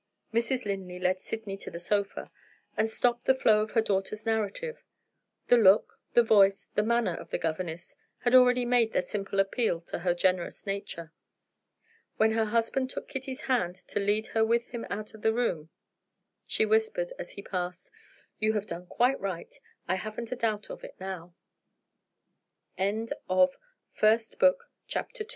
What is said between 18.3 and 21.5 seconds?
"You have done quite right; I haven't a doubt of it now!"